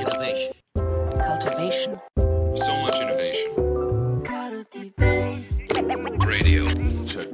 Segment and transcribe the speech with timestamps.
[0.00, 0.54] Innovation.
[1.28, 2.00] cultivation,
[2.54, 3.52] So much innovation.
[6.26, 6.64] Radio.
[7.06, 7.28] Check.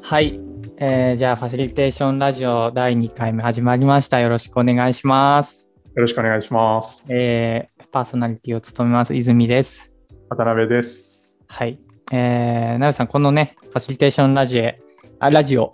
[0.00, 0.40] はい、
[0.78, 4.18] えーじゃあファシリテーションラジオ第2回目始まりました。
[4.20, 5.68] よろしくお願いします。
[5.94, 7.04] よろしくお願いします。
[7.10, 9.92] えーパーソナリティを務めます泉です。
[10.30, 11.34] 渡辺です。
[11.48, 11.78] はい。
[12.12, 14.85] えー、なべさん、このね、ファシリテーションラジオ、
[15.18, 15.72] あ、ラジオ、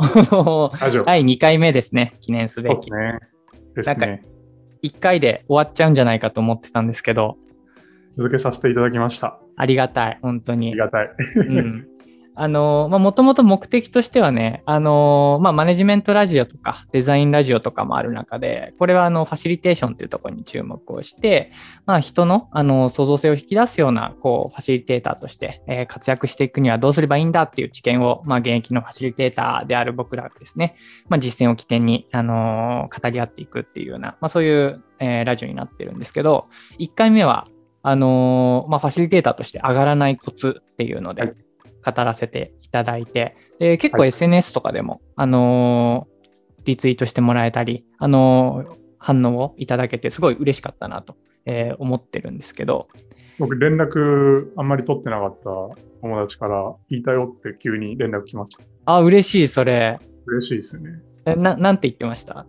[0.80, 1.04] ラジオ。
[1.04, 2.77] 第2回目ですね、記念すべき。
[2.77, 3.18] そうですね。
[3.74, 4.23] ですなんかね。
[4.83, 7.37] 1回で終わっちゃうんじゃないかと思ってたんですけど、
[8.16, 9.38] 続けさせていただきました。
[9.56, 10.78] ありがたい、本当にあり。
[10.78, 11.10] がたい。
[11.36, 11.88] うん
[12.34, 21.52] あの、ま、もともと目的としてはね、あの、ま、マネジメントラジオとかデザインラジオとかもある中で、これはあの、ファシリテーションっていうところに注目をして、
[21.84, 30.77] ま、人の、あの、創造性を引き出すような、こう、ファシリテーターとして、活躍していくにはどうすればいいんだっていう知見を、ま、現役のファシリテーターである僕らがですね、
[31.08, 37.46] ま、実践を起点に、あの語り合っていくっていうような、ま、そういう、えラジオになってるんですけど、1回目は、
[37.83, 41.34] あのま、ファシリテーターとして上がらないコツっていうので、
[41.84, 46.12] 語らせていただいて、で結構はい SNS とかでも、あのー
[46.64, 52.89] リツイートしてもらえたり、あのー反応をいただけて、すごい嬉しかったなと、えー思ってるんですけど、
[53.39, 55.44] 僕、連絡あんまり取ってなかった
[56.02, 58.62] 友達から、言いたよって急に連絡来ました。
[58.84, 59.98] あ、嬉しい、それ。
[60.27, 61.00] 嬉しいですよね。
[61.24, 62.46] えななんて言ってました？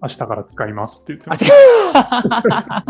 [0.00, 2.82] 明日から使いますって言ってあまし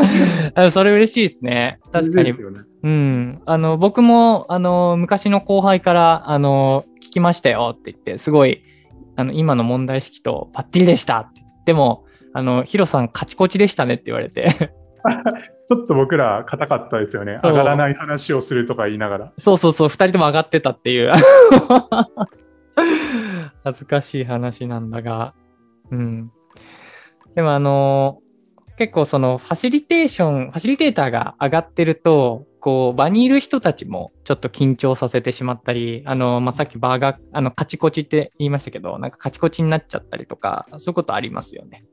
[0.53, 0.65] た。
[0.65, 1.79] あ それ嬉しいですね。
[1.91, 2.37] 確かにね。
[2.83, 3.41] うん。
[3.45, 8.63] あの、僕も、あの、昔の後輩から、あの、聞きましたよって言って、すごい、
[9.15, 11.41] あの、今の問題意識とバッチリでしたって。
[11.65, 14.71] でも、あの、ヒロさん、カチコチでしたねって言われて、
[15.67, 17.39] ちょっと僕ら硬かったですよね。
[17.43, 19.33] 上がらない話をするとか言いながら。
[19.37, 21.11] そうそうそう、二人とも上がってたっていう。
[23.63, 25.33] 恥ずかしい話なんだが。
[25.91, 26.31] うん。
[27.35, 28.21] でもあの
[28.79, 41.83] 結構そのファシリテーション、ファシリテーターが上がってると、こう、場にいる人たちもちょっと緊張させてしまったり、あの、まあ、さっきバーが、あの、カチコチって言いましたけど、なんかカチコチになっちゃったりとか、そういうことありますよね。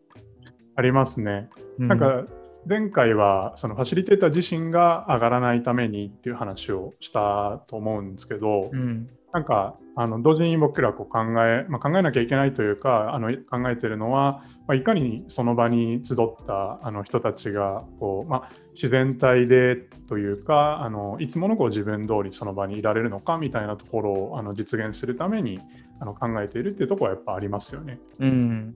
[0.77, 1.49] ありますね。
[1.81, 2.25] うなんか、
[2.69, 9.09] 前回はそのファシリテーター自身が上がらないためにっていう話をしたと思うんですけど、うん。
[9.33, 16.17] なんかあの同時に僕らこう考え、まあ、考えなきゃいけないというかあの考えてるのは、まあ、いかにその場に集っ
[16.47, 19.77] たあの人たちがこう、まあ、自然体で
[20.09, 25.61] というかあのいつものこう自分通りその場にいられるのかみたいなところをあの実現するために
[26.01, 27.99] あの考えているっていうところはやっぱありますよね。
[28.21, 28.75] うん。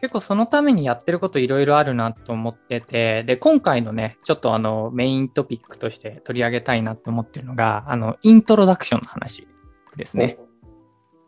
[0.00, 9.46] 結構そのためにやってることいろいろあるなと思ってて、で、今回のね、ちょっとあの、メイントピックとして取り上げたいなと思ってるのが、あの、イントロダクションの話
[9.96, 10.38] ですね。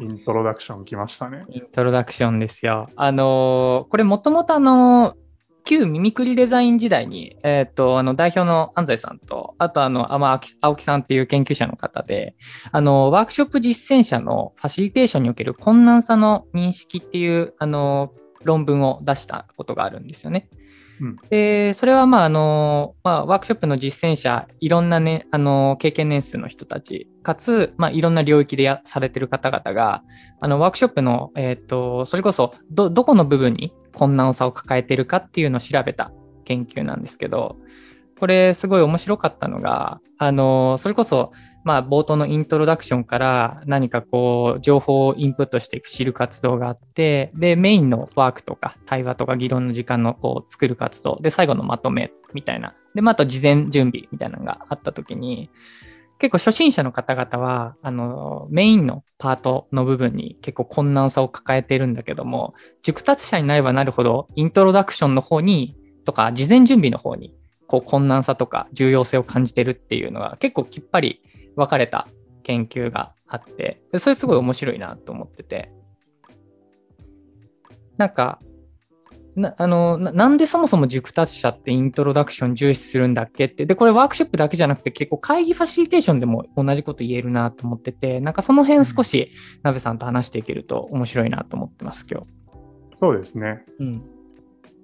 [0.00, 1.44] イントロダクション来ましたね。
[1.50, 2.88] イントロダクションですよ。
[2.96, 5.22] あのーこれもともとあのー
[5.64, 12.34] 旧ミミクリデザイン時代に、えっ、と、あの、代表の安西さんと、あとあの、あまあ青木青木さんっていう研究者の方で、
[12.72, 18.12] あの、ワークショップ実践者のファシリテーションにおける困難さの認識っていう、あの、
[18.44, 20.48] 論文を出したことがあるんですよね。
[21.00, 30.04] うんで、それは、まあ、あの、まあ、ワークショップの実践者、いろんなね、あの、経験年数の人たち、かつ、まあ、いろんな領域でやされてる方々が、
[30.40, 36.12] あの、ワークショップの、えっ、と、それこそ、ど、どこの部分に困難さを抱えてるかっていうのを調べた
[36.44, 37.56] 研究なんですけど、
[38.20, 41.32] これ、すごい面白かったのが、あの、それこそ、
[41.64, 52.74] まあ、冒頭のイントロダクションから何かこう、情報をインプットしていく知る活動があって、で、メインのワークとか対話とか議論の時間のこう、作る活動、で、最後のまとめみたいな。
[52.94, 55.50] で、まあ、あと事前準備みたいなのがあったときに、
[56.22, 67.34] 結構初心者の方々は、あの、メインのパートの部分に結構困難さを抱えてるんだけども、熟達者になればなるほど、イントロダクションの方に、とか、事前準備の方に、
[67.72, 71.22] こう、困難さとか重要性を感じてるっていうのが結構きっぱり
[71.56, 72.06] 分かれた
[72.42, 75.72] 研究があって、でそれすごい面白いなと思ってて。
[77.96, 78.40] なんか、
[79.36, 89.32] なあのななんでそもそも熟達者ってイントロダクション重視するんだっけって、で、これワークショップだけじゃなくて結構会議ファシリテーションでも同じこと言えるなと思ってて、なんかその辺少し
[89.62, 92.28] なべさんと話していけると面白いなと思ってます、今日。
[92.98, 93.64] そうですね。
[93.78, 94.21] うん。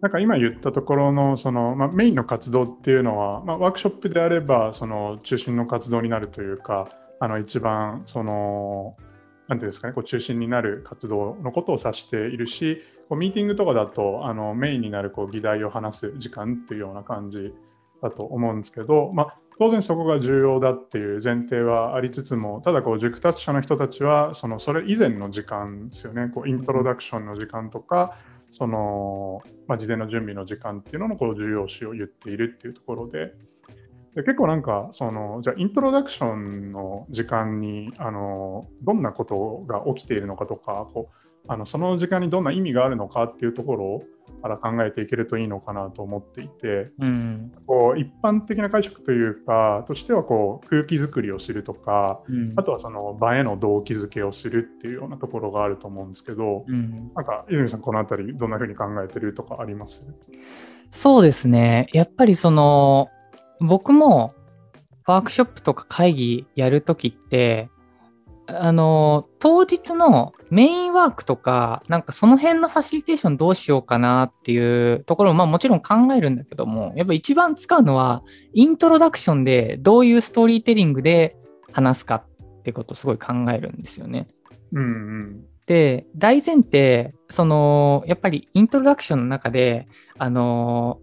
[0.01, 6.89] なんか今言ったところのその、まあ、メインの活動っていうのは、まあ、ワークショップであればその中心の活動になるというか
[7.21, 8.97] あの一番その
[9.49, 17.53] なんていうんですかねこう中心になる活動のことを指しているしこうミーティングとかだとあのメインになるこう議題を話す時間っていうような感じ
[18.03, 28.17] だと思うんですけど、まあ、当然そこが重要だっていう前提はありつつも、ただこう熟達者の人たちは、そのそれ以前の時間ですよね、こうイントロダクションの時間とか、
[28.51, 33.35] その、まあ、事前の準備の時間っていうののこう重要視を言っているっていうところで、
[34.15, 44.05] で結構なんかそのじゃあイントロダクションの時間にあのどんなことが起きているのかとかこうあのその時間にどんな意味があるのかっていうところを
[44.41, 47.53] から考えていけるといいのかなと思っていて、うん。
[47.67, 52.53] こう一般的な解釈というかとしてはこう空気作りをするとかうん。
[52.57, 57.13] あとはその場への動機づけをするっていうようなところがあると思うんですけど、うん。
[57.15, 60.07] なんか泉さんこのあたりどんなふうに考えてるとかあります？
[60.91, 61.89] そうですね。
[61.93, 63.09] やっぱりその、
[63.61, 64.35] 僕も
[65.07, 67.69] ワークショップとか会議やるときって、
[68.51, 78.23] あの、当日のメインワークとか、なんかその辺のファシリテーションどうしようかなっていうところも、まあもちろん考えるんだけども、やっぱ一番使うのは、
[78.55, 81.37] イントロダクションでどういうストーリーテリングで
[81.73, 84.29] 話すかってことをすごい考えるんですよね。
[84.73, 84.87] うんう
[85.25, 89.87] んで、大前提、その、やっぱりイントロダクションの中で、
[90.17, 90.99] あの、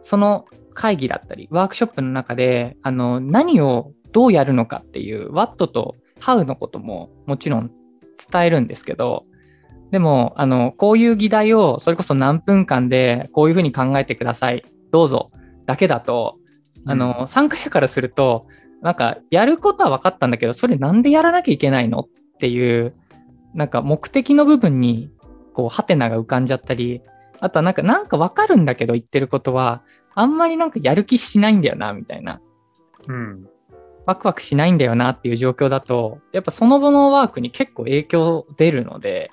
[0.00, 7.70] その会議だったり、ワークショップの中で、あの、何をどうやるのかっていう、what と how のことももちろん
[8.30, 9.24] 伝えるんですけど、
[9.90, 14.64] でも、あの、こういう議題を、それこそ何分間で、こういうふうに考えてください。
[14.90, 15.30] どうぞ。
[15.66, 16.38] だけだと、
[16.86, 18.46] あの、参加者からすると、
[18.80, 22.00] なんか、やることは分かったんだけど、それなんでやらなきゃいけないの？
[22.00, 22.08] っ
[22.38, 22.94] ていう、
[23.52, 25.10] なんか目的の部分に、
[25.52, 27.02] こう、ハテナが浮かんじゃったり、
[27.38, 29.82] あとはなんか、なんか分かるんだけど言ってることは、
[30.14, 32.40] あんまりなんかやる気しないんだよな、みたいな。
[33.08, 33.46] うん
[34.06, 39.30] ワクワクしないんだよなっていう状況だと、やっぱその後のワークに結構影響出るので、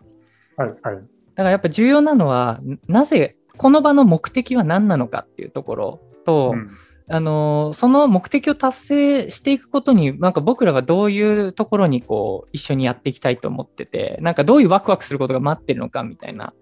[0.58, 1.00] はいはい
[1.36, 6.72] だからやっぱ重要なのは、なぜ、この場の目的は何なのかっていうところと、うん
[7.12, 16.54] あのーその目的を達成していくことに、なんか僕らがどういうところにこう、一緒にやっていきたいと思ってて、なんかどういうワクワクすることが待ってるのかみたいな。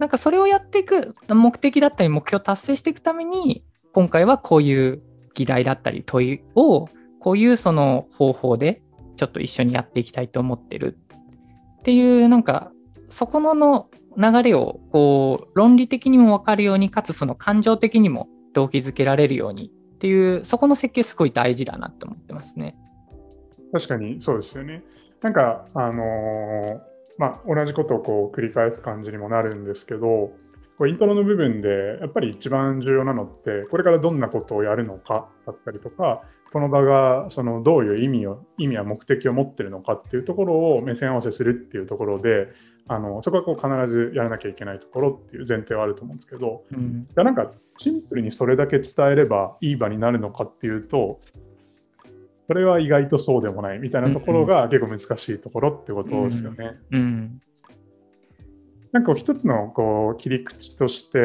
[0.00, 5.00] なんかそれをやっていく目的だったり目標を達成していくために、今回はこういう
[5.34, 6.88] 議題だったり問いを、
[7.20, 8.82] こういうその方法で
[9.16, 10.98] ちょっと一緒にやっていきたいと思ってる
[11.78, 12.70] っていう、なんか
[13.08, 22.76] そこのの流れをこう論理的にも分かるように、かつその感情的にも動機づけられるようにっていう、そこの設計すごい大事だなって思ってますね。
[23.72, 24.84] 確かにそうですよね。
[25.20, 30.32] なんか、あのーまあ、同じことをこう繰り返す感じにもなるんですけど、
[30.78, 36.22] こうイントロの部分でやっぱり一番重要なのって、これからどんなことをやるのかだったりとか、
[36.52, 42.48] この場がそのどういう意味を意味や目的を持ってるのかっていうところを目線合わせするっていうところで、
[42.86, 51.20] あのそこはこう必ずやらなきゃいけないところっていう前提はあると思うんですけど、うん、いやなんかシンプルにそれだけ伝えればいい場になるのかっていうと、
[52.46, 56.72] それは意外とそうでもないみたいなところが結構難しいところってことですよね。
[56.90, 57.42] うん、
[58.94, 61.18] なんかこう一つのこう切り口として、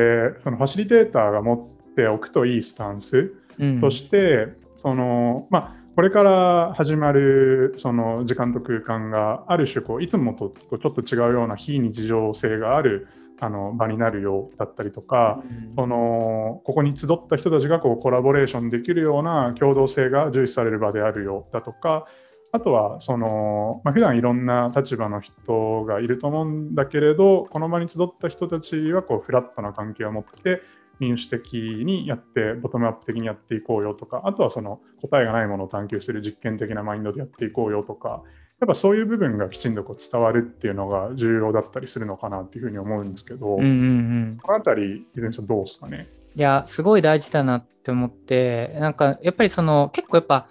[0.43, 1.55] そのファシリテーターが持
[1.91, 4.47] っておくといいスタンスうん、として、
[4.81, 13.09] そのまあ、これから始まるその時間と空間がある種こういつもとちょっと違うような非日常性がある
[13.41, 15.43] あの場になるようだったりとか、
[15.75, 22.07] そのここに集った人たちがこうコラボレーションできるような共同性が重視される場であるようだとか
[22.51, 30.61] あとはその、まあ、普段いろんな立場の人がいると思うんだけれどこの場に集った人たちはこうフラットな関係を持って
[30.99, 38.23] 民主的にやってボトムアップ的にやっていこうよとかあとはその答えがないものを探求する実験的なマインドでやっていこうよとか
[38.59, 44.39] やっぱそういう部分がきちんとこう伝わるっていうのが重要だったりするのかなっていうふうに思うんですけど、うんうんうん。
[44.43, 46.09] このあたり、泉さんどうですかね？
[46.35, 50.49] いや、すごい大事だなって思って、なんかやっぱりその結構やっぱ、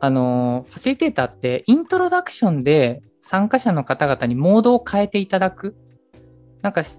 [0.00, 5.76] あの、ファシリテーターってイントロダクションで参加者の方々にモードを変えていただく、
[6.62, 6.98] なんかし、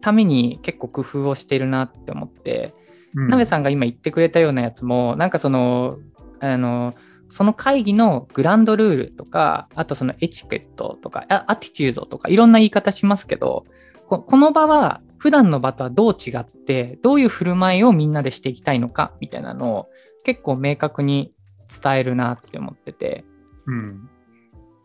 [0.00, 2.74] ために結構工夫をしているなって思って、
[3.14, 3.28] うん。
[3.28, 5.98] なべさんが今言ってくれたようなやつも、なんかその、
[6.40, 6.94] あの、
[7.28, 13.64] その会議のグランドルールとか、あとそのエチケットとか、あアティチュードとか、いろんな言い方しますけど、
[14.06, 19.88] ここの場は普段の場とはどう違って、どういう振る舞いをみんなでしていきたいのか、みたいなのを
[20.24, 21.32] 結構明確に
[21.68, 23.24] 伝えるなって思ってて、
[23.66, 24.08] うん。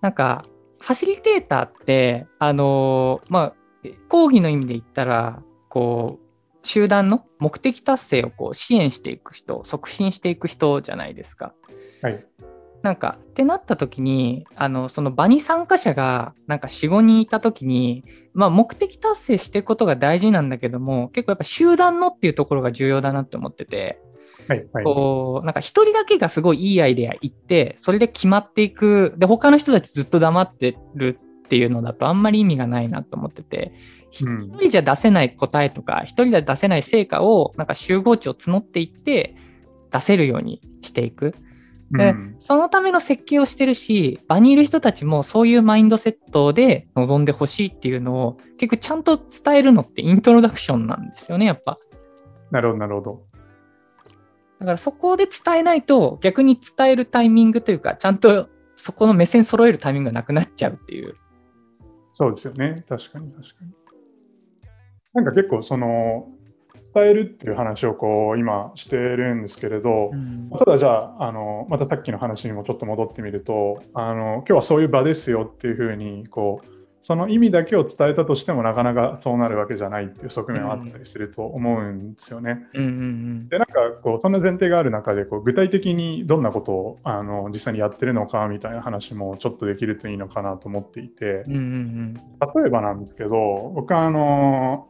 [0.01, 0.45] なんか、
[0.79, 3.53] ファシリテーターって、あのまあ、
[4.09, 11.53] 講義の意味で言ったら、こう、集団の目的達成をこう支援していく人、促進していく人じゃないですか。
[12.01, 12.25] はい。
[12.81, 24.01] なんか、ってなった時に、あの、その場に参加者が、なんか4、5人いた時に、まあ、目的達成していくことが大事なんだけども、結構やっぱ集団のっていうところが重要だなって思ってて、
[24.48, 24.83] はいはい。
[24.83, 29.13] こう、なんか一人だけがすごいいいアイデア言って、それで決まっていく。
[29.17, 33.74] で、他の人たちずっと黙ってるっていうのだとあんまり意味がないなと思ってて、
[34.12, 39.36] 一うん人じゃ出せない答えとか、一人じゃ出せない成果を、なんか集合値を募っていって、
[39.91, 41.36] 出せるようにしていく。
[41.91, 51.77] でうんそのための設計をしてるし、場にいる人たちもそういうマインドセットで臨んでほしいっていうのを結構ちゃんと伝えるのってイントロダクションなんですよね、やっぱ。
[52.50, 53.24] なるほど、なるほど。
[54.62, 61.15] だからそこで伝えないと逆に伝えるタイミングというか、ちゃんとそこの目線揃えるタイミングがなくなっちゃうっていう。
[62.13, 62.75] そうですよね。
[62.88, 63.72] 確かに、確かに。
[65.13, 66.27] なんか結構、その、
[66.94, 70.12] 伝えるっていう話をこう今してるんですけれど、
[70.60, 82.67] ただじゃああの、またさっきの話にもちょっと戻ってみると、あの今日はそういう場ですよっていうふうにこう、その意味だけを伝えたとしてもなかなかそうなるわけじゃないっていう側面はあったりすると思うんですよね。
[82.75, 91.53] うんうんでなんかこうそんな前提がある中でこう具体的にどんなことをあの実際にやってるのかみたいな話もちょっとできるといいのかなと思っていてうん。
[91.53, 94.88] うんうん例えばなんですけど僕はあの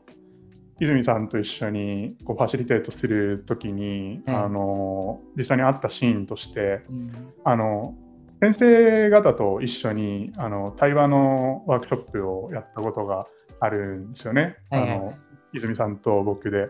[0.80, 7.34] 泉さんと一緒にこうファシリテートするときに、はいあの実際にあったシーンとしてうん。
[7.46, 7.96] あの
[8.42, 13.28] 先生方と一緒にあの対話のワークショップをやったことが
[13.60, 14.58] あるんですよね。
[14.72, 15.14] はいはいあの
[15.54, 16.70] 泉さんと僕で。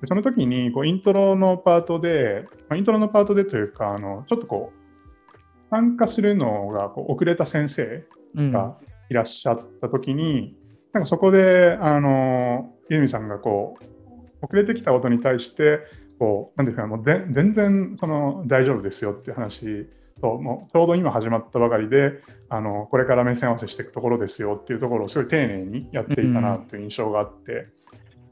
[0.00, 8.04] でその時にこうイントロのパートで、まあ、イントロのパートでというかあのちょっとこう参加するのがこう遅れた先生
[8.36, 8.76] うんが
[9.08, 10.54] いらっしゃった時に、
[10.92, 15.78] なんかそこであの泉さんがこう遅れてきたことに対して
[16.18, 19.88] こうなんですかねもうぜ全然その大丈夫ですよっていう話
[20.20, 27.68] ともうちょうど今始まったばかりであのこれから目線合わせしていくところですよっていうところをすごい丁寧にやっていたなという印象があって、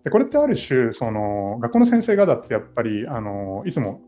[0.04, 4.00] でこれってある種その学校の先生方ってやっぱりあのいつも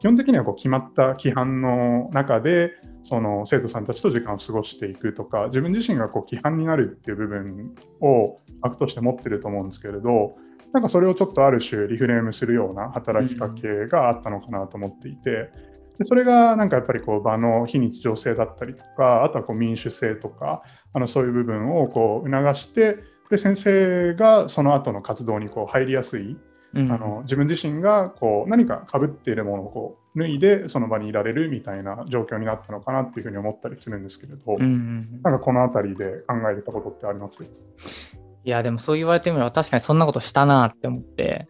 [0.00, 2.72] 基本的にはこう決まった規範の中で
[3.04, 10.36] その生徒さんたちと時間を過ごしていくとか自分自身がこう規範になるっていう部分を枠として持ってると思うんですけれど
[10.72, 15.71] なんかそれをちょっとある種リフレームするような働きかけがあったのかなと思っていて。
[16.02, 22.98] でそれがなんかやっぱりこう場の非日常性だったりとかあとはこう民主性とかあのそういう部分をこう促して
[23.30, 26.36] で先生がその後の活動にこう入りやすい
[26.74, 26.90] うん。
[26.90, 37.30] あの自分自身がこう何か被っているものをこう脱いでその場にいられるみたいな状況になったのかなっていうふうに思ったりするんですけれど、うんうんなんかこの辺りで考えれたことってありま
[37.76, 38.16] す？
[38.44, 41.46] いや、でもそう言われてみれば確かにそんなことしたなって思って、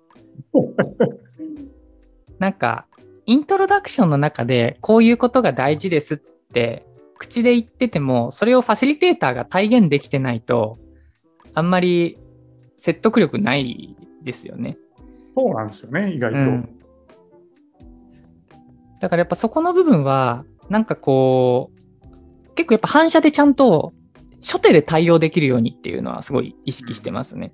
[2.38, 2.86] なんか、
[3.32, 6.84] イントロダクションの中でこういうことが大事ですって
[7.16, 10.76] 口で言ってても、それをファシリテーターが体現できてないと、
[11.54, 12.18] あんまり
[12.76, 14.76] 説得力ないですよね。
[15.34, 16.38] そうなんですよね意外と。
[16.38, 16.78] うん
[19.00, 23.92] だからやっぱそこの部分は、なんかこう、結構やっぱ反射でちゃんと
[24.40, 27.52] 初手で対応できるようにっていうのはすごい意識してますね。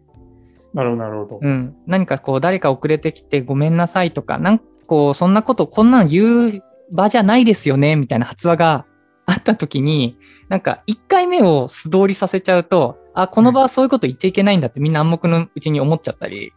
[0.74, 1.38] なるほどなるほど。
[1.40, 1.74] うん。
[1.86, 8.86] 何かこう誰か遅れてきてごめんなさいとか、なんかこうそんなことこんなの言う場じゃないですよねみたいな発話が
[9.26, 10.16] あった時に、
[10.48, 16.52] なんか1回目を素通りさせちゃうと、あ、この場はそういうこと言っちゃいけないんだってみんな暗黙のうちに思っちゃったり、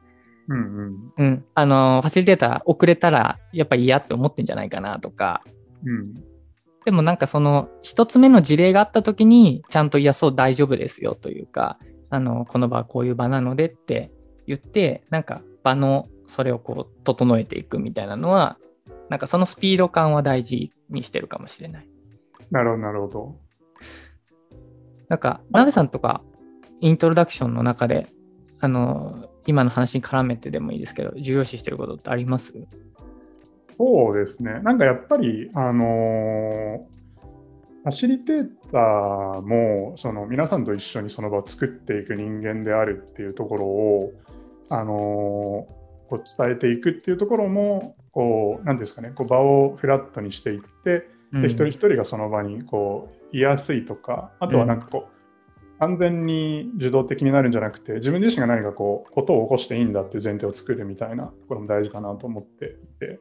[0.48, 1.14] うんうん。
[1.18, 1.46] うん。
[1.54, 5.44] あの、ファシリテーター遅れたらやっぱ嫌って思ってんじゃないかなとか、
[5.86, 6.14] うん。
[6.86, 11.78] でもなんかその一つ目の事例があった時にちゃんといやそう大丈夫ですよというか
[12.10, 14.10] あのこの場はこういう場なのでって
[14.48, 18.58] 言ってなんか場のそれをこう整えていくみたいなのは
[19.10, 21.88] なんかそのスピード感は大事にしてるかもしれない。
[22.50, 23.36] なるほどなるほど。
[25.10, 26.22] なんかナベさんとか
[26.80, 28.08] イントロダクションの中で
[28.62, 32.54] あの今の話に絡めてでもいいですけど重要視してることってあります？
[33.78, 34.62] そうですね。
[34.64, 36.80] なんかやっぱり、あのー
[37.84, 44.14] ファシリテーターもその皆さんと一緒にその場を作っていく人間であるっていうところを、
[44.70, 45.81] あのー
[46.12, 63.20] こう伝えていくっていうところもこうなんですかねこう場をフラットにしていってで一人一人がその場にこう居やすいとかあとはなんかこう、完全に受動的になるんじゃなくて自分自身が何かこうことを起こしていいんだっていう前提を作るみたいなところも大事かなと思っていて。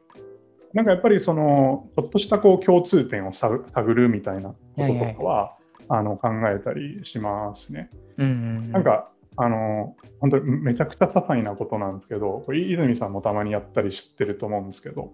[0.73, 5.57] なんかやっぱりそのちょっとしたこう共通点を探探るみたいなこととかは
[5.89, 7.89] あの考えたりしますね。
[8.17, 8.29] うんう
[8.67, 8.71] ん。
[8.71, 15.13] なんかあの本当にめちゃくちゃ些細なことなんですけど、泉さんもたまにやったり知ってると思うんですけど、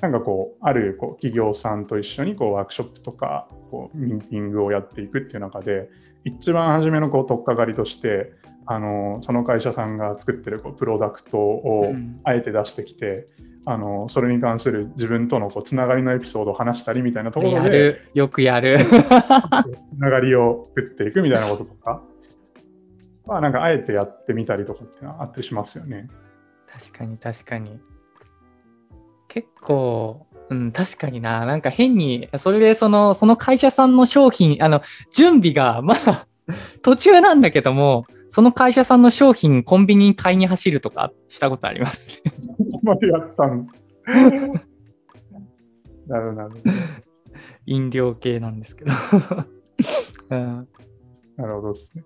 [0.00, 5.90] なんかこう、あるこう企業さんと一緒にこうワークショップとかこうミーティングをやっていくっていう中で、
[6.24, 8.32] 一番初めのこう取っかかりとして、
[8.66, 13.26] あのその会社さんが作ってるこうプロダクトをうんあえて出してきて、
[13.66, 18.10] あのそれに関する自分とのこうつながりのエピソードを話したりみたいなところでやる。
[18.14, 18.78] よくやる。
[18.78, 18.90] つ
[19.98, 22.02] ながりを作っていくみたいなこととか、
[23.30, 26.08] まあなんかあえてやってみたりとかってあったりしますよね。
[26.66, 27.78] 確かに確かに。
[29.28, 31.46] 結構、うん、確かにな。
[31.46, 34.82] なんか変に、それでその、その会社さんの商品、あの、
[35.12, 36.26] 準備がまだ
[36.82, 42.20] 途中なんだけども、その会社さんの商品、コンビニに買いに走るとかしたことあります。
[42.24, 43.68] ここまでやったん
[46.08, 46.50] なるなる。
[47.66, 48.92] 飲料系なんですけど。
[50.30, 50.68] うん、
[51.36, 52.02] なるほどですね。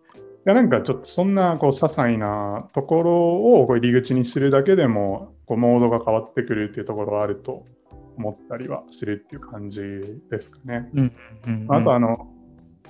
[0.46, 3.12] いやなんかちょっとそんなこう些細なところ
[3.62, 7.64] をこう入り口にするだけでもこうモードが変わってくるっていうところはあると
[8.18, 9.80] 思ったりはするっていう感じ
[10.30, 10.90] ですかね。
[10.94, 11.12] うん
[11.46, 12.30] うんあとあの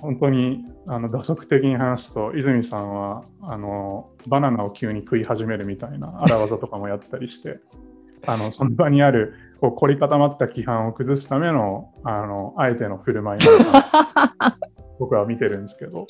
[0.01, 7.59] 本当にあの打足的に話すと泉さんはあのバナナを急に食い始めるみたいな荒技とかもやったりして
[8.27, 13.41] あのその場にあるこう凝り固まった規範を崩すためのあのあえての振る舞い
[14.99, 16.05] 僕は見てるんですけど。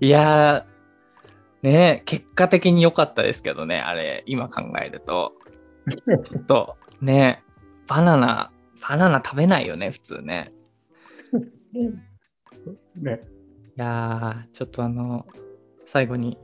[0.00, 5.32] いやー、ね結果的に良かったですけどね、あれ、今考えると。
[6.24, 7.42] ちょっと、ね
[7.86, 8.50] バナナ、
[8.86, 10.52] バナナ食べないよね、普通ね。
[12.94, 13.20] ね、
[13.76, 15.26] いやー、ちょっとあの、
[15.84, 16.38] 最後に、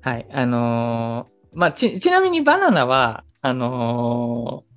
[0.00, 4.71] はい、あのーまあ、ち、ちなみにバナナは、あのー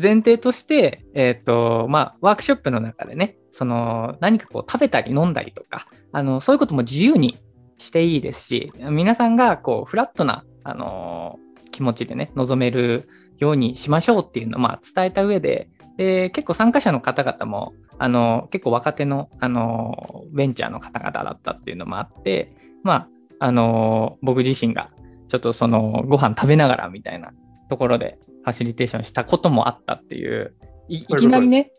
[0.00, 7.38] 前提として、えっ、と、まあ、ワークショップの中でね、その、何かこう食べたり飲んだりとか、あの、そういうことも自由に
[7.78, 11.38] していいですし、皆さんがこう、フラットな、あの
[11.72, 23.08] 気持ちでね、臨めるようにしましょうっていうのを、まあ、伝えた上で、で、結構参加者の方々も、あの、結構若手の、あの、ベンチャーの方々だったっていうのもあって、まあ、
[23.40, 24.90] あの、僕自身が、
[25.28, 27.32] ちょっとその、ご飯食べながらみたいな
[27.72, 30.54] ところで、ファシリテーションしたこともあったっていう、
[30.88, 31.72] いいきなりね、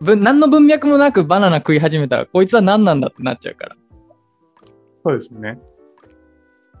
[0.00, 3.76] ぶ何の文脈もなくバナナ食い始めたら、こいつは何なんだってなっちゃうから。
[5.04, 5.58] そうですね。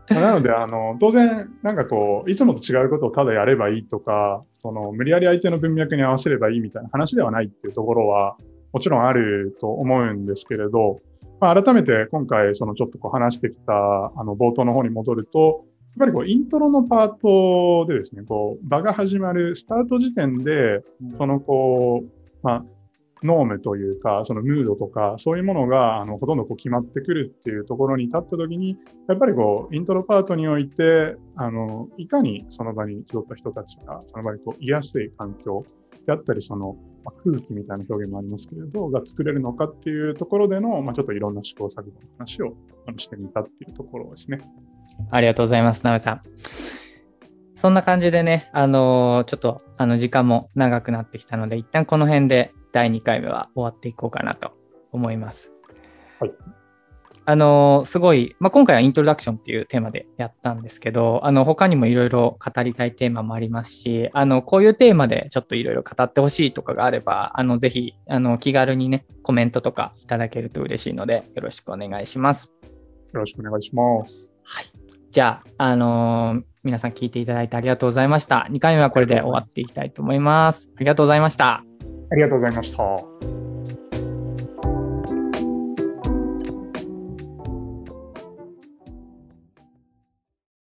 [0.08, 8.38] まあなので、あの、当然、なんかこう、いつもと違うことをただやればいいとか、その、無理やり相手の文脈に合わせればいいみたいな話ではないっていうところは、
[8.72, 11.00] もちろんあると思うんですけれど、
[11.40, 13.74] まあ、改めて今回、そのちょっとこう話してきた、
[14.16, 15.66] あの、冒頭の方に戻ると、
[15.98, 20.82] やっぱりこう、イントロのパートでですね、こう、場が始まるスタート時点で、
[21.16, 22.06] そのこう、
[22.42, 22.64] まあ、
[23.22, 28.76] ノームというか、そのムードとか、そういうものがあのほとんどこう決まってくるっていうところに立ったときに、
[29.08, 35.64] やっぱりこう、イントロパートにおいて、あの、いかにその場に集った人たちが、その場にこう、居やすい環境
[36.06, 42.54] であったり、その、まあ空気みたいな表現もありますけれど、が作れるのかっていうところでの、まあ、ちょっといろんな試行錯誤の話を
[42.86, 44.40] あのしてみたっていうところですね。
[45.10, 46.22] ありがとうございます、なべさん。
[47.56, 54.52] そんな感じでね、あのーちょっと、あの、時間も長くなってきたので、一旦この辺で第2回目は終わっていこうかなと
[54.92, 55.52] 思います。
[56.20, 56.32] はい。
[57.28, 72.52] あのーすごい、まあ、今回はイントロダクションっていうテーマでやったんですけど、あの、他にもいろいろ語りたいテーマもありますし、あの、こういうテーマでちょっといろいろ語ってほしいとかがあれば、あの、ぜひ、あの、気軽にね、コメントとかいただけると嬉しいので、よろしくお願いします。
[73.12, 74.35] よろしくお願いします。
[74.46, 74.66] はい
[75.10, 78.48] じゃあ、あのー皆さん聞いていただいてありがとうございました。
[78.50, 80.68] 2回目はこれで終わっていきたいと思います。
[80.76, 81.62] ありがとうございました。
[82.10, 83.45] ありがとうございました。